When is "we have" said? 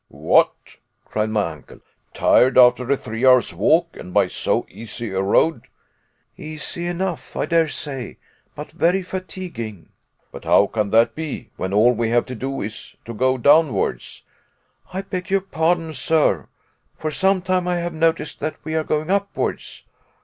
11.93-12.25